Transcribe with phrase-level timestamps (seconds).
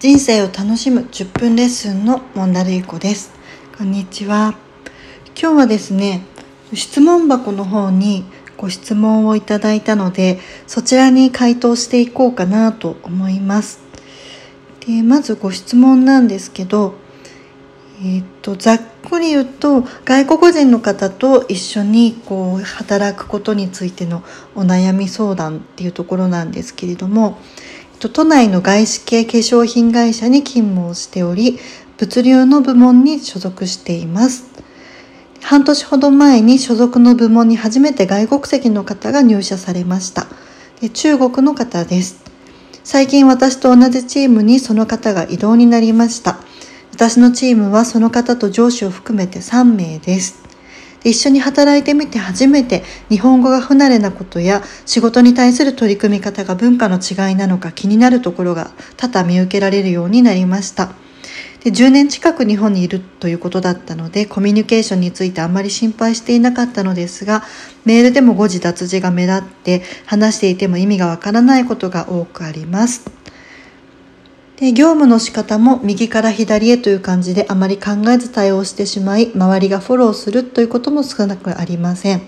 [0.00, 3.32] 人生を楽しむ10分レッスンのモンダルイコです。
[3.76, 4.54] こんにちは。
[5.38, 6.22] 今日はですね
[6.72, 8.24] 質問箱の方に
[8.56, 13.80] ご質問をいただいたのでそちらに回答していこうかなと思います。
[14.86, 16.94] でまずご質問なんですけど
[18.02, 24.22] え、っとざっくり言うと外国人の方と一緒にこう働くことについての
[24.54, 27.38] お悩み相談っていうところなんですけれども
[28.08, 31.58] 都内の外資系化粧品会社に勤務をしており、
[31.98, 34.44] 物流の部門に所属しています。
[35.42, 40.26] 半年ほど前に所属の部門に初めて外国籍の方が入社されました。
[40.94, 42.22] 中国の方です。
[42.84, 46.38] 最近私と同じチームにその方が異動になりました。
[46.92, 50.49] 私のチームはその方と上司を含めて3名です。
[51.04, 60.92] 一緒に働いてみて初めて日本語が不慣れなことや仕事に対する取り組み方が文化の違いなのか気になるところが多々見受けられるようになりました。
[61.62, 67.44] で10年近く日本にいるということだったのでコミュニケーションについてあまり心配していなかったのですが
[67.84, 73.19] メールでも誤字脱字が目立って話していても意味がわからないことが多くあります。
[74.60, 82.20] で業務の仕方も右から左へという感じであまり考えず対応してしまい周りがフォローするということも少なくありません。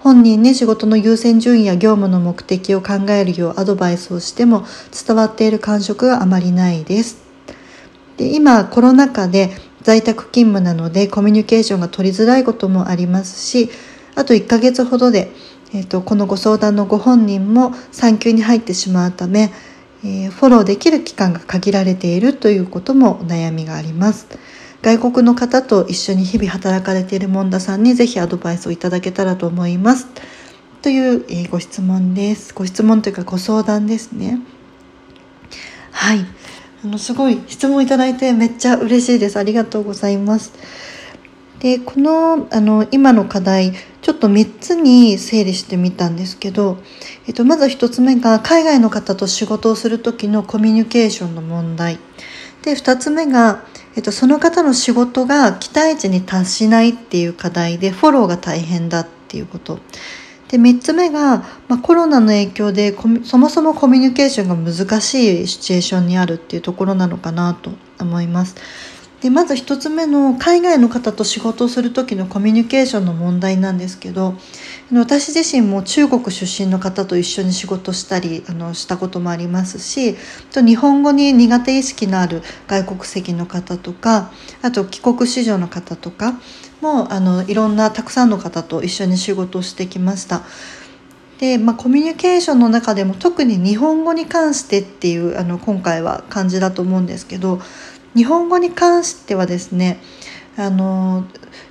[0.00, 4.64] 本人に仕事の優先順位や業務の目的を考えるようアドバイスをしても
[5.06, 7.18] 伝わっている感触があまりないです。
[8.16, 9.50] で今コロナ禍で
[9.82, 13.70] 在宅勤務なのでコミュニケーションが取りづらいこともありますし
[14.16, 15.30] あと1ヶ月ほどで、
[15.72, 19.52] えーとこのご相談のご本人も産休に入ってしまうため
[20.02, 24.26] えー、フォローできる期間が限られているということもお悩みがあります。
[24.82, 30.06] 外国の方と一緒に日々働かれているモンダさんにぜひアドバイスをいただけたらと思います。
[30.80, 32.54] という、えー、ご質問です。
[32.54, 34.40] ご質問というかご相談ですね。
[35.90, 36.24] はい。
[36.82, 39.38] あの、すごい質問いただいてめっちゃ嬉しいです。
[39.38, 40.52] ありがとうございます。
[41.60, 46.78] で、この、あの、今の課題、ちょっと3つに整理してみたんですけど、
[47.26, 51.98] えっと、まず1つ目が海外の方と仕事をする時のコミュニケーションの問題。
[52.62, 57.78] で2つ目が、えっと、その方の仕事が期待値に達しないっていう課題。
[57.78, 59.80] でフォローが大変だっていうこと。
[60.48, 68.56] で3つ目が、まあ、コロナの影響でそもそもコミュニケーションが難しいシチュエーションにあるっていうところなのかなと思います。
[69.20, 74.34] でまず1つ目の海外の方と仕事をする時のコミュニケーションの問題なんですけど
[74.92, 80.16] 私自身も中国出身の方と一緒に仕事したりあのしたこともありますし
[80.52, 84.32] と日本語に苦手意識のある外国籍の方とか
[84.62, 86.40] あと帰国子女の方とか
[86.80, 90.42] もあのいろんなたくさんの方と一緒に仕事をしてきました。
[91.40, 97.60] で、まあ、コミュニケーションの中でも特に日本語に関してっていうあの今回は感じだと思うんですけど
[98.14, 100.00] 日本語に関してはですね
[100.56, 101.24] あの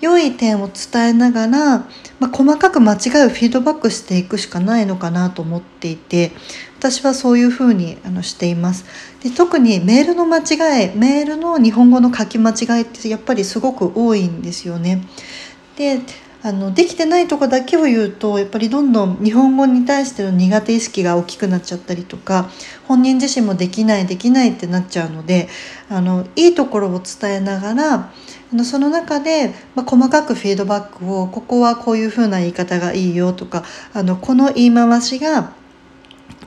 [0.00, 1.78] 良い点を伝えながら、
[2.18, 6.32] まあ、細かく間違いをフィードバックしていくしかないのかなと思っていて
[6.78, 8.86] 私はそういうふうにあのしています。
[9.22, 15.02] で特にメールの間違いメールの日本語の書き間違いってやっぱりすごく多いんですよね。
[15.76, 16.00] で
[16.42, 22.48] あのできてないとこだけを言うとやっぱりどんどん日本語に対しての苦手意識が大きくなっちゃったりとか
[22.88, 25.48] 本人自身もできないできないってなっちゃうので
[25.90, 33.62] あのいいところを伝えながらあのその中で、まあ、細かくフィードバックをここはこういうふうな言い方がいいよとか
[33.92, 35.52] あのこの言い回しが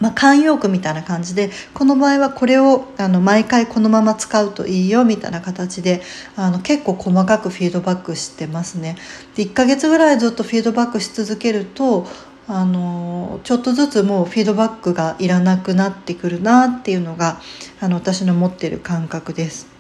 [0.04, 6.02] まあ、慣用句みたいな感じでこの場合はこれをあの毎回このまま使うといいよみたいな形で
[6.36, 8.98] あの結構細かくフィードバックしてますね。
[9.38, 12.06] で1ヶ月ぐらいずっとフィードバックし続けると
[12.50, 17.40] あのちょっとずつもうフィードバックがいらなくなってくるなっていうのが
[17.80, 19.73] あの私の持ってる感覚です。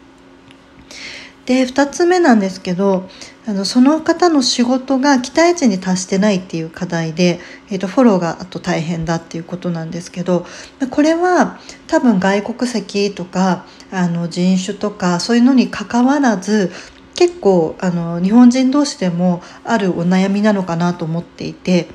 [1.46, 3.09] で2つ目なんですけど
[3.46, 10.46] あのその方の仕事が期待値に達してないっていう課題で、えー、とフォローがあと大変だっていうことなんですけど
[10.90, 16.72] これは多分外国籍とかあの人種とかそういうのにかかわらず
[17.16, 21.88] 結構あの日本人同士でもあるお悩みなのかなと思っていて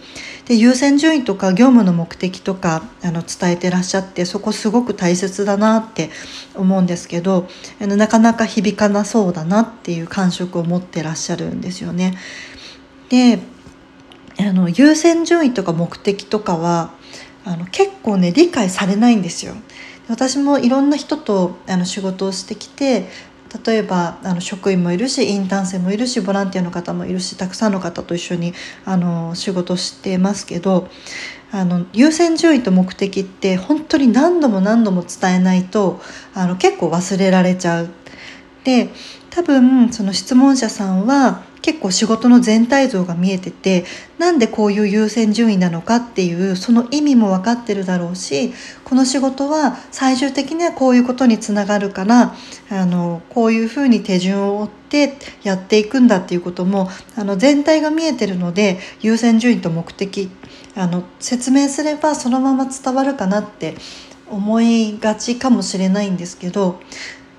[0.49, 6.09] で優先順位とか業務の目的とかあの伝えてらっしゃってそこすごく大切だなって
[6.55, 7.47] 思うんですけど
[7.81, 12.17] あのなかなか響かなそうだなっていう感触を持ってらっしゃるんですよね。
[13.11, 13.41] で
[14.41, 16.95] あの優先順位とか目的とかは
[17.45, 19.55] あの結構ね理解されないんですよ。
[20.09, 23.11] 私もいろんな人とあの仕事をしてきて
[23.65, 28.53] 例えばあの職員もいるしインターン生もいるしボランティアの方もいるしたくさんの方と一緒に
[28.85, 30.89] あの仕事してますけど
[31.51, 36.01] あの優先順位と目的って本当に何度も何度も伝えないと
[36.35, 37.89] あの結構忘れられちゃう。
[38.65, 38.91] で
[39.31, 43.85] 多分その質問者さんは結構仕事の全体像が見えてて
[44.17, 48.55] なんでこういう優先順位なのかっていうその意味も分かってるだろうし
[48.85, 52.35] この仕事は最終的にはこういうことにつながるから
[52.71, 60.31] あのこういうふうに手順を追ってやっていくんだっていうこともあの全体が見えてるので優先順位と目的
[60.75, 63.75] あの説明すればそのまま伝わるかなって
[64.31, 66.81] 思いがちかもしれないんですけど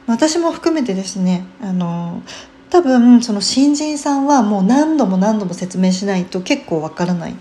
[0.05, 2.21] 私も含めてですねあの
[2.69, 7.35] 多分その新人さんはもう何度も何度も説明しないと結構わからない。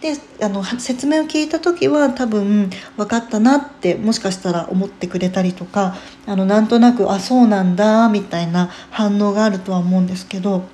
[0.00, 0.14] で
[0.44, 5.94] あの説明を聞いた時は多分分かったなってもしかしたら思ってくれたりとか
[6.26, 10.64] あのなんとなくあそうなんだみたいな反応があるとは思うんですけど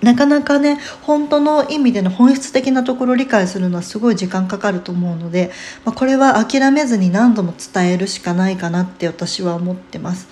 [0.00, 5.50] なかなかね本当の意味での本質的なところを理解するのはすごい時間かかると思うので、
[5.84, 10.28] まあ、これは諦めずに何度も伝えるしかないかなって私は思ってます。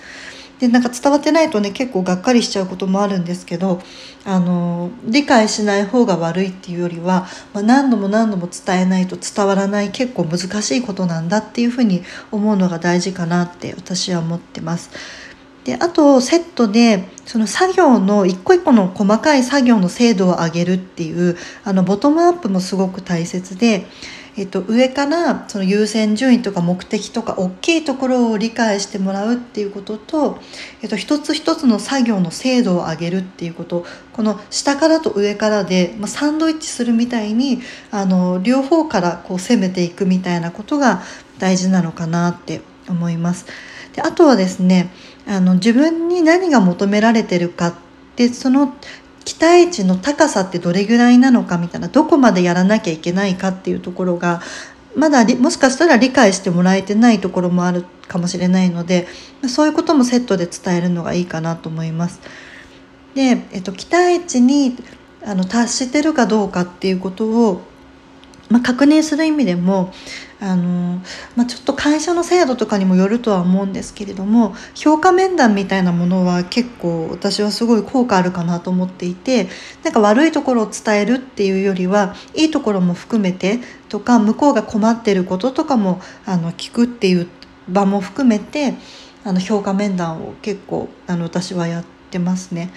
[0.59, 3.81] でなんか伝わってないとね結構がっかりしちゃうこともあるんですけど
[4.25, 14.89] あの理解しない方が悪いっていうよりは、まあ、何度も何度も伝えないと伝わらない結構難しいことなんだっていうふうに思うのが大事かなって私は思ってます。
[15.63, 23.85] であとセットでその作業の一個一個の細かい作業の精度を上げるっていうあのボトムアップもすごく大切で
[24.39, 30.39] えっと、上からその優先順位とか目的とか大きいところを理解してもらうっていうことと、
[30.81, 37.59] えっと、一つ一つの作業の精度を上げるっていうことこの下からと上からで、まあ、サンドイッチするみたいに
[37.91, 41.03] あの両方からこう攻めていくみたいなことが
[41.37, 43.45] 大事なのかなって思います。
[43.93, 44.89] であとはですね
[45.27, 47.73] あの自分に何が求められてるかっ
[48.15, 48.73] てその
[49.29, 54.41] 期待値の高さってどれぐらいなのかみたいなどこまでやらなきゃいけないかっていうところが
[54.95, 59.07] まだもしかしたら理解してもらえてないところもあるかもしれないので
[59.47, 62.21] そういうこともセットで伝えるのがいいかなと思います。
[63.13, 64.75] で、えっと、期待値に
[65.23, 67.61] あの達してるかどうかっていうことを、
[68.49, 69.93] まあ、確認する意味でも
[70.41, 71.01] あの、
[71.35, 79.47] まあ、ちょっと会社の制度とかにもよるとは思うんですけれども評価面談みたいなものは結構私はすごい効果あるかなと思っていて
[79.83, 83.59] なんか悪いところを伝えるっていうよりはいいところも含めて
[83.89, 87.27] とか向こうが困ってることとかもあの聞くっていう
[87.67, 88.75] 場も含めて
[89.23, 92.71] あの評価面談を結構あの私はやってますね。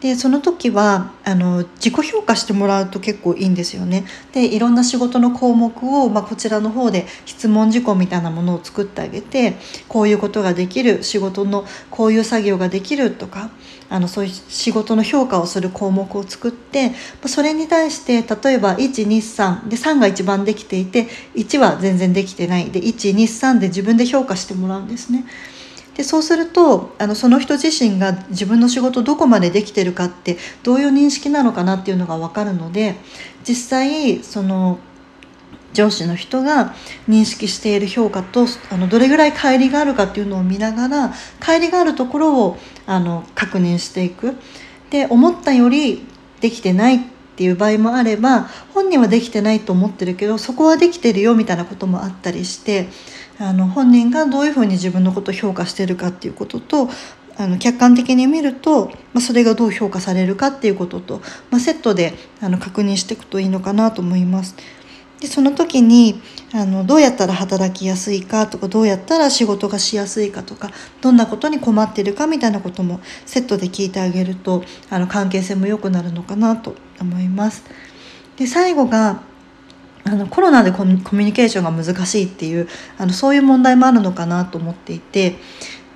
[0.00, 4.06] でその時はあの自己評価してもらうと結構いいんですよね。
[4.32, 9.56] でいろんな仕事の項目を、まあ、こちらの方で質問事項みたいなものを作ってあげて
[9.88, 13.50] こういうことができる仕事のこういう作業ができるとか
[13.90, 16.92] あのそういう仕事の評価をする項目を作って
[17.26, 25.26] それに対して例えば123で3が一番できていて1は全然できてないで123で自分で評価してもらうんですね。
[26.00, 32.94] でそうするとあのその人自身が自分の仕事どこまでできてるかってどういう認識なのかなっていうのが分かるので
[33.46, 34.78] 実際その
[35.74, 36.74] 上司の人が
[37.06, 42.56] 認識している評価とあのどれぐらい乖離があるかっていうのを見ながら乖離があるところを
[42.86, 44.36] あの確認していく。
[44.88, 46.06] で思ったより
[46.40, 47.00] できてないっ
[47.36, 52.88] ていう場合もあれば本人はできてないと思ってるけどそこはできてるよみたいなこともあったりして
[53.40, 56.90] あの本人がどういうふうに自分のことを評価してるかっていうことと
[57.38, 64.54] あの客観的に見ると、まあ、それがどう評価されるかっていうことと、まあ、セットであの確認していくといいのかなと思います。
[65.20, 66.20] でその時に
[66.52, 70.70] あのどうやったら働きやすいかとかどうやったら仕事がしやすいかとか
[71.02, 77.64] どんなことに困ってるかみたいなこともセットで聞いてあげるとあの関係性も良くなるのかなと思います。
[78.36, 79.22] で最後が
[80.04, 85.36] あのコロナでコミュニケーションが難しいっていうあのそういう問題もあるのかなと思っていて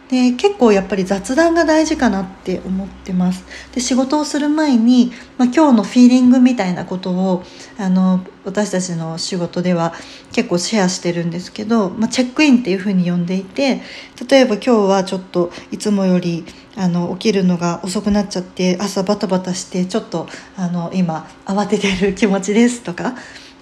[0.08, 3.44] で結構やっぱり雑談が大事かなって思ってます。
[3.73, 7.42] で仕事をする前に、まあ、今日のフィーリングみたいなことを
[7.78, 9.94] あの私たちの仕事では
[10.32, 13.80] 結構シェアしてるんですけど、まあ、チェックインっていうふうに呼んでいて
[14.28, 16.44] 例えば今日はちょっといつもより
[16.76, 23.14] あの起きるのが遅くなっちゃって朝バタバタしてちょっとあの今慌ててる気持ちですとか。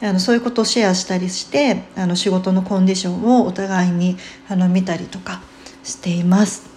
[0.03, 4.17] あのそういうことをシェアしたりしてあの仕事のコンディションをお互いに
[4.49, 5.41] あの見たりとか
[5.85, 6.71] しています。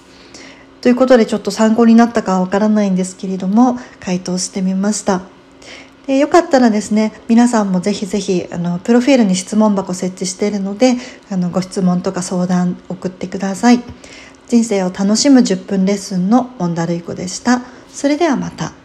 [0.82, 5.24] ということでちょっと参考になったかわからないんですけれども回答してみました。
[6.06, 10.94] でよかったらですね皆さんもぜひぜひあのプロフィールに質問箱設置しているので
[11.32, 13.82] あのご質問とか相談送ってください。
[14.48, 17.64] 人生を楽しむ10分レッスンのモンダルイコでした。
[17.90, 18.85] それではまた。